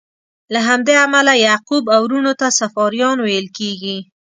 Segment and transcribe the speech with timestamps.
[0.53, 3.97] له همدې امله یعقوب او وروڼو ته صفاریان ویل کیږي.